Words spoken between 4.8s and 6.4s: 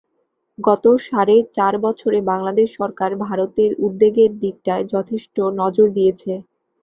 যথেষ্ট নজর দিয়েছে।